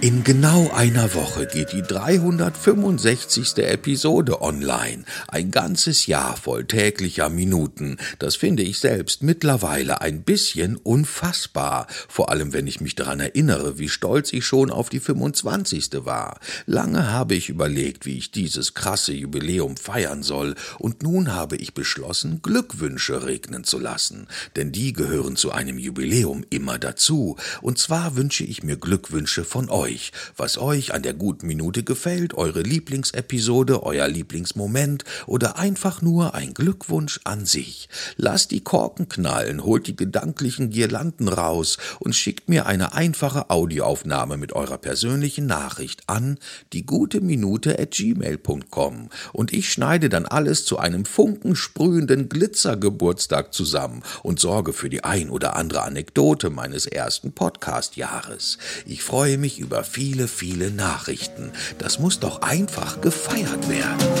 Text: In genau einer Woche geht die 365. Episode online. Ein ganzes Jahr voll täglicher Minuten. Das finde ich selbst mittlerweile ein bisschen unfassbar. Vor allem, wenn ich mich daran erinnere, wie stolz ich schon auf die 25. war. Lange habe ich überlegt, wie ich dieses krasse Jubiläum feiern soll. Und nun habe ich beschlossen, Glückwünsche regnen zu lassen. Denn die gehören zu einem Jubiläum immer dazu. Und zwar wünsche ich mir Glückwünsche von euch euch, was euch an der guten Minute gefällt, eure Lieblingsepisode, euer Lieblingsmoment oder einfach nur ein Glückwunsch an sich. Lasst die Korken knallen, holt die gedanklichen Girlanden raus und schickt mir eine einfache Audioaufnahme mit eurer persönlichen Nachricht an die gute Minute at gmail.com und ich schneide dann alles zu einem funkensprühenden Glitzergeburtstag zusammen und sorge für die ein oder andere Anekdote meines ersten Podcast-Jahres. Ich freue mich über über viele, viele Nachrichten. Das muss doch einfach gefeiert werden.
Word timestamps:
In 0.00 0.22
genau 0.22 0.70
einer 0.70 1.12
Woche 1.14 1.46
geht 1.46 1.72
die 1.72 1.82
365. 1.82 3.58
Episode 3.58 4.40
online. 4.42 5.02
Ein 5.26 5.50
ganzes 5.50 6.06
Jahr 6.06 6.36
voll 6.36 6.66
täglicher 6.66 7.28
Minuten. 7.28 7.96
Das 8.20 8.36
finde 8.36 8.62
ich 8.62 8.78
selbst 8.78 9.24
mittlerweile 9.24 10.00
ein 10.00 10.22
bisschen 10.22 10.76
unfassbar. 10.76 11.88
Vor 12.08 12.30
allem, 12.30 12.52
wenn 12.52 12.68
ich 12.68 12.80
mich 12.80 12.94
daran 12.94 13.18
erinnere, 13.18 13.80
wie 13.80 13.88
stolz 13.88 14.32
ich 14.32 14.46
schon 14.46 14.70
auf 14.70 14.88
die 14.88 15.00
25. 15.00 16.04
war. 16.04 16.38
Lange 16.66 17.10
habe 17.10 17.34
ich 17.34 17.48
überlegt, 17.48 18.06
wie 18.06 18.18
ich 18.18 18.30
dieses 18.30 18.74
krasse 18.74 19.12
Jubiläum 19.12 19.76
feiern 19.76 20.22
soll. 20.22 20.54
Und 20.78 21.02
nun 21.02 21.34
habe 21.34 21.56
ich 21.56 21.74
beschlossen, 21.74 22.40
Glückwünsche 22.40 23.26
regnen 23.26 23.64
zu 23.64 23.80
lassen. 23.80 24.28
Denn 24.54 24.70
die 24.70 24.92
gehören 24.92 25.34
zu 25.34 25.50
einem 25.50 25.76
Jubiläum 25.76 26.44
immer 26.50 26.78
dazu. 26.78 27.34
Und 27.62 27.78
zwar 27.80 28.14
wünsche 28.14 28.44
ich 28.44 28.62
mir 28.62 28.76
Glückwünsche 28.76 29.42
von 29.42 29.68
euch 29.68 29.87
euch, 29.88 30.12
was 30.36 30.58
euch 30.58 30.92
an 30.92 31.02
der 31.02 31.14
guten 31.14 31.46
Minute 31.46 31.82
gefällt, 31.82 32.34
eure 32.34 32.60
Lieblingsepisode, 32.60 33.82
euer 33.82 34.06
Lieblingsmoment 34.06 35.04
oder 35.26 35.58
einfach 35.58 36.02
nur 36.02 36.34
ein 36.34 36.52
Glückwunsch 36.52 37.20
an 37.24 37.46
sich. 37.46 37.88
Lasst 38.16 38.50
die 38.50 38.60
Korken 38.60 39.08
knallen, 39.08 39.64
holt 39.64 39.86
die 39.86 39.96
gedanklichen 39.96 40.70
Girlanden 40.70 41.28
raus 41.28 41.78
und 42.00 42.14
schickt 42.14 42.48
mir 42.48 42.66
eine 42.66 42.92
einfache 42.92 43.48
Audioaufnahme 43.48 44.36
mit 44.36 44.52
eurer 44.52 44.78
persönlichen 44.78 45.46
Nachricht 45.46 46.02
an 46.06 46.38
die 46.72 46.84
gute 46.84 47.20
Minute 47.20 47.78
at 47.78 47.92
gmail.com 47.92 49.08
und 49.32 49.52
ich 49.52 49.72
schneide 49.72 50.10
dann 50.10 50.26
alles 50.26 50.66
zu 50.66 50.78
einem 50.78 51.06
funkensprühenden 51.06 52.28
Glitzergeburtstag 52.28 53.54
zusammen 53.54 54.02
und 54.22 54.38
sorge 54.38 54.72
für 54.74 54.90
die 54.90 55.04
ein 55.04 55.30
oder 55.30 55.56
andere 55.56 55.82
Anekdote 55.82 56.50
meines 56.50 56.86
ersten 56.86 57.32
Podcast-Jahres. 57.32 58.58
Ich 58.84 59.02
freue 59.02 59.38
mich 59.38 59.58
über 59.58 59.77
über 59.78 59.84
viele, 59.84 60.26
viele 60.26 60.72
Nachrichten. 60.72 61.52
Das 61.78 62.00
muss 62.00 62.18
doch 62.18 62.42
einfach 62.42 63.00
gefeiert 63.00 63.68
werden. 63.68 64.17